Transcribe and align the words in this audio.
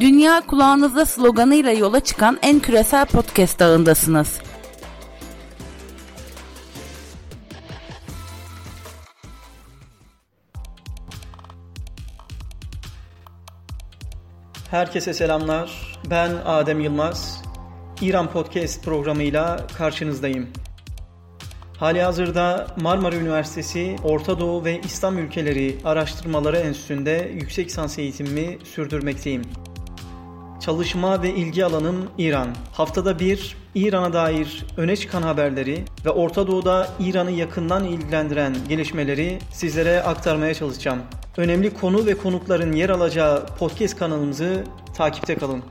Dünya 0.00 0.40
kulağınızda 0.46 1.06
sloganıyla 1.06 1.72
yola 1.72 2.00
çıkan 2.00 2.38
en 2.42 2.60
küresel 2.60 3.06
podcast 3.06 3.62
ağındasınız. 3.62 4.38
Herkese 14.70 15.14
selamlar. 15.14 15.98
Ben 16.10 16.30
Adem 16.44 16.80
Yılmaz. 16.80 17.42
İran 18.00 18.30
Podcast 18.30 18.84
programıyla 18.84 19.66
karşınızdayım. 19.78 20.48
Hali 21.78 22.02
hazırda 22.02 22.66
Marmara 22.80 23.16
Üniversitesi 23.16 23.96
Orta 24.04 24.40
Doğu 24.40 24.64
ve 24.64 24.80
İslam 24.80 25.18
Ülkeleri 25.18 25.76
Araştırmaları 25.84 26.56
Enstitüsü'nde 26.56 27.30
yüksek 27.34 27.66
lisans 27.66 27.98
eğitimimi 27.98 28.58
sürdürmekteyim. 28.64 29.42
Çalışma 30.60 31.22
ve 31.22 31.34
ilgi 31.34 31.64
alanım 31.64 32.10
İran. 32.18 32.48
Haftada 32.72 33.18
bir 33.18 33.56
İran'a 33.74 34.12
dair 34.12 34.66
öne 34.76 34.96
çıkan 34.96 35.22
haberleri 35.22 35.84
ve 36.04 36.10
Orta 36.10 36.46
Doğu'da 36.46 36.88
İran'ı 37.00 37.30
yakından 37.30 37.84
ilgilendiren 37.84 38.56
gelişmeleri 38.68 39.38
sizlere 39.52 40.02
aktarmaya 40.02 40.54
çalışacağım. 40.54 40.98
Önemli 41.36 41.74
konu 41.74 42.06
ve 42.06 42.14
konukların 42.14 42.72
yer 42.72 42.90
alacağı 42.90 43.46
podcast 43.46 43.98
kanalımızı 43.98 44.64
takipte 44.96 45.36
kalın. 45.36 45.62